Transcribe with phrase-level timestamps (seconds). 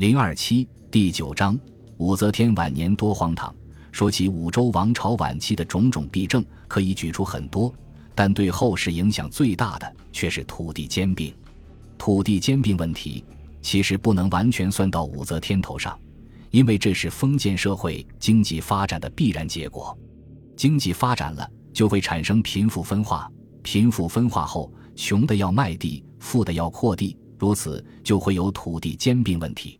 [0.00, 1.60] 零二七第九章，
[1.98, 3.54] 武则天晚年多荒唐。
[3.92, 7.70] 说起武周王朝晚期的种种弊政，可以举出很多，
[8.14, 11.30] 但对后世影响最大的却是土地兼并。
[11.98, 13.22] 土地兼并问题
[13.60, 16.00] 其实不能完全算到武则天头上，
[16.50, 19.94] 因为这是封建社会经济发展的必然结果。
[20.56, 23.30] 经济发展了，就会产生贫富分化，
[23.62, 29.78] 贫富分化后，穷的要卖地，富的要扩地，如此就会有土地兼并问题。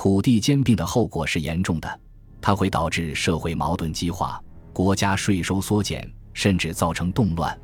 [0.00, 2.00] 土地兼并的后果是严重的，
[2.40, 4.40] 它会导致社会矛盾激化，
[4.72, 7.58] 国家税收缩减，甚至造成动乱。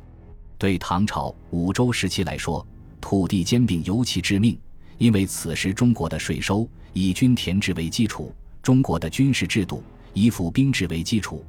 [0.57, 2.67] 对唐朝、武周时期来说，
[2.99, 4.59] 土地兼并尤其致命，
[4.97, 9.81] 因为此时中国的税收以均田制为基础，中国的军事制度
[10.13, 11.41] 以府兵制为基础，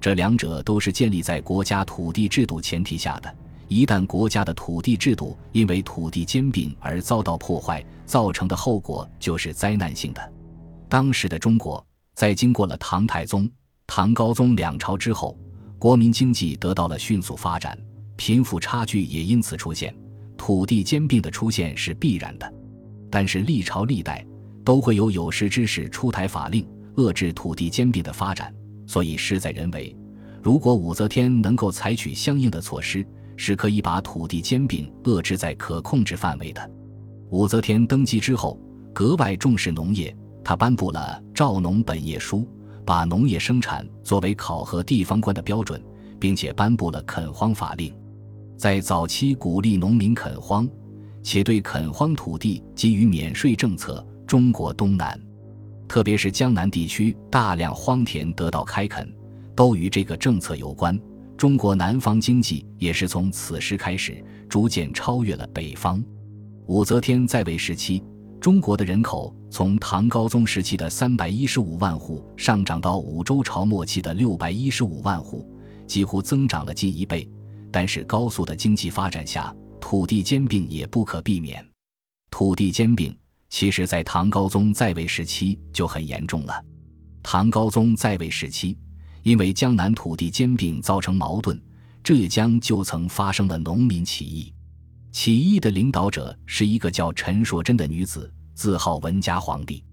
[0.00, 3.36] 这两者都是建立在国家土地制度前提下的。
[3.70, 10.32] 一旦国家的土地制度因为土地兼并而遭到破坏，造成的后果就是灾难性的。
[10.88, 11.84] 当时的中国
[12.16, 13.48] 在经过了唐太宗、
[13.86, 15.38] 唐高宗两朝之后，
[15.78, 17.78] 国民经济得到了迅速发展，
[18.16, 19.94] 贫富差距也因此出现，
[20.36, 22.54] 土地兼并的出现是必然的。
[23.08, 24.26] 但是历朝历代
[24.64, 28.52] 都会有有识之士出台法令遏制土地兼并的发展，
[28.84, 29.96] 所以事在人为。
[30.42, 33.06] 如果武则天能够采取相应的措施，
[33.42, 36.70] 是可以把土地兼并遏制在可控制范围的。
[37.30, 38.60] 武则天登基之后，
[38.92, 42.40] 格外重视农业，她颁布了《赵农本业书》，
[42.84, 45.82] 把农业生产作为考核地方官的标准，
[46.18, 47.90] 并且颁布了垦荒法令。
[48.58, 50.68] 在早期鼓励农民垦荒，
[51.22, 54.06] 且对垦荒土地给予免税政策。
[54.26, 55.18] 中国东南，
[55.88, 59.10] 特别是江南地区大量荒田得到开垦，
[59.56, 61.00] 都与这个政策有关。
[61.40, 66.04] 中国南方经济也是从此时开始逐渐超越了北方。
[66.66, 68.04] 武则天在位时期，
[68.38, 75.50] 中国的人口从唐高宗时期的三百一十五万户上涨到武周朝末期的六百一十五万户，
[75.86, 77.26] 几乎增长了近一倍。
[77.72, 79.50] 但是，高速的经济发展下，
[79.80, 81.66] 土地兼并也不可避免。
[82.30, 83.16] 土地兼并
[83.48, 86.62] 其实在唐高宗在位时期就很严重了。
[87.22, 88.76] 唐高宗在位时期。
[89.22, 91.60] 因为江南土地兼并造成矛盾，
[92.02, 94.52] 浙江就曾发生了农民起义。
[95.12, 99.84] 起义的领导者是一个叫陈硕贞的女子，自号文家皇帝。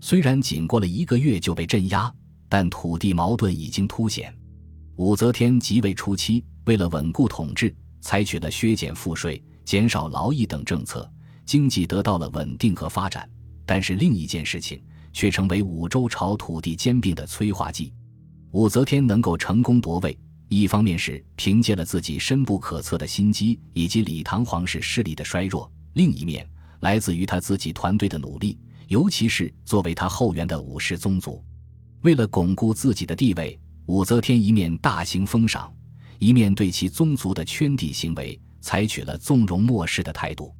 [0.00, 2.12] 虽然仅过了一个月就被镇压，
[2.48, 4.32] 但土地矛盾已经凸显。
[4.96, 11.10] 武则天即位初期，为了稳固统治，采取了削减赋税、减少劳役等政策，
[11.44, 13.28] 经济得到了稳定和发展。
[13.64, 17.92] 但是另一件事情却成为武周朝土地兼并的催化剂。
[18.52, 26.48] 武则天能够成功夺位，一方面是凭借了自己深不可测的心机以及李唐皇室势力的衰弱，另一面
[26.80, 31.44] 来自于他自己团队的努力，尤其是作为他后援的武氏宗族。
[32.00, 35.70] 为了巩固自己的地位，武则天一面大行封赏，
[36.18, 40.54] 一面对其宗族的圈地行为采取了纵容漠视的态度。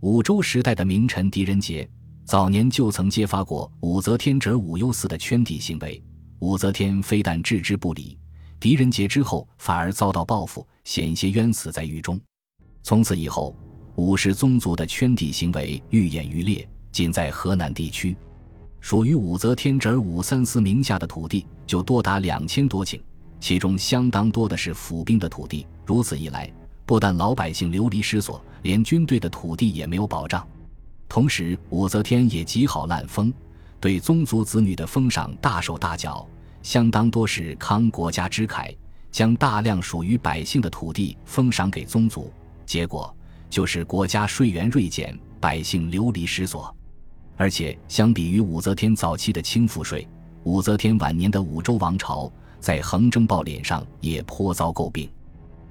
[0.00, 1.86] 武周时代的名臣狄仁杰
[2.24, 6.02] 早年就曾揭发过武则天者武攸嗣的圈地行为。
[6.38, 8.18] 武则天非但置之不理，
[8.60, 12.20] 狄仁杰之后反而遭到报复，险些冤死在狱中。
[12.82, 13.56] 从此以后，
[13.96, 16.68] 武氏宗族的圈地行为愈演愈烈。
[16.92, 18.16] 仅在河南地区，
[18.80, 22.98] 属于武则天侄儿武三思名下的土地就多达两千多顷，
[23.38, 25.66] 其中相当多的是府兵的土地。
[25.84, 26.50] 如此一来，
[26.86, 30.48] 不但老百姓流离失所，连军队的土地也没有保障。
[31.06, 33.30] 同时，武则天也极好滥封。
[33.80, 36.26] 对宗族子女的封赏大手大脚，
[36.62, 38.74] 相当多是慷国家之慨，
[39.10, 42.32] 将大量属于百姓的土地封赏给宗族，
[42.64, 43.14] 结果
[43.48, 46.74] 就是国家税源锐减，百姓流离失所。
[47.36, 50.08] 而且相比于武则天早期的轻赋税，
[50.44, 55.08] 武则天晚年的武周王朝在横征暴敛上也颇遭诟病。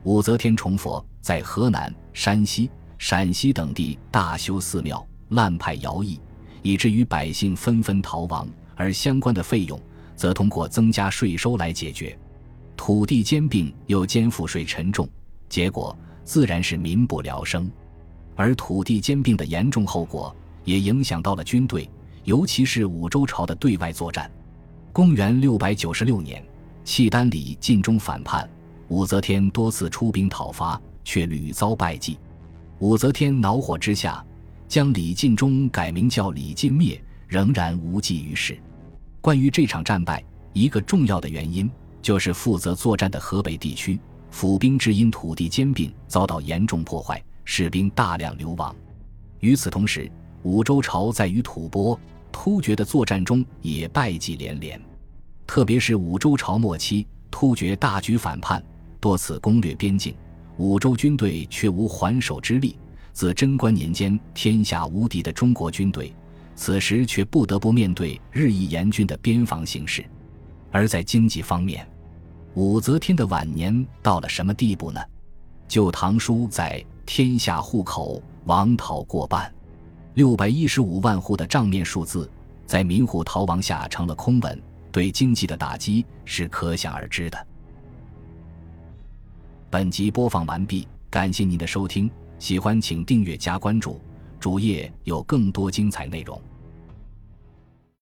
[0.04, 6.20] 武则天崇佛，在河南、山西、陕西等地大修寺庙，滥派徭役。
[6.66, 9.80] 以至于百姓纷纷逃亡，而相关的费用
[10.16, 12.18] 则通过增加税收来解决。
[12.76, 15.08] 土地兼并又兼赋税沉重，
[15.48, 17.70] 结果自然是民不聊生。
[18.36, 21.88] 而土地兼并的严重后果也影响到了军队，
[22.24, 24.30] 尤其是武周朝的对外作战。
[24.92, 26.44] 公元六百九十六年，
[26.84, 28.50] 契丹李尽忠反叛，
[28.88, 32.18] 武则天多次出兵讨伐，却屡遭败绩。
[32.80, 34.26] 武则天恼火之下。
[34.76, 38.60] 将李尽忠改名叫李尽灭，仍然无济于事。
[39.22, 43.98] 关于这场战败，一个重要的原因就是负责作战的河北地区
[44.32, 48.76] 府兵只因土地兼并遭到严重破坏，士兵大量流亡。
[49.40, 50.12] 与此同时，
[50.44, 51.98] 武周朝在与吐蕃、
[52.30, 54.78] 突厥的作战中也败绩连连，
[55.48, 58.62] 特别是武周朝末期，突厥大举反叛，
[59.00, 60.14] 多次攻略边境，
[60.58, 62.78] 武周军队却无还手之力。
[63.16, 66.14] 自贞观年间，天下无敌的中国军队，
[66.54, 70.06] 此时却不得不面对日益严峻的边防形势。
[70.70, 71.88] 而在经济方面，
[72.56, 75.00] 武则天的晚年到了什么地步呢？
[75.66, 79.50] 《旧唐书》在天下户口亡逃过半，
[80.16, 82.30] 六百一十五万户的账面数字，
[82.66, 87.48] 在民户逃亡下成了空文，对经济的打击是可想而知的。
[89.70, 94.00] 本集播放完毕，感谢您的收听，喜欢请订阅加关注，
[94.40, 96.40] 主页有更多精彩内容。